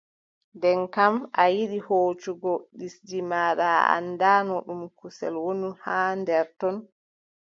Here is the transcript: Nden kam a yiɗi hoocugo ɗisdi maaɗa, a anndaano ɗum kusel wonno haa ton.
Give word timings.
Nden 0.55 0.79
kam 0.95 1.15
a 1.41 1.43
yiɗi 1.55 1.79
hoocugo 1.87 2.51
ɗisdi 2.77 3.17
maaɗa, 3.29 3.67
a 3.79 3.87
anndaano 3.95 4.55
ɗum 4.65 4.81
kusel 4.99 5.35
wonno 5.43 5.69
haa 5.83 6.41
ton. 6.59 6.75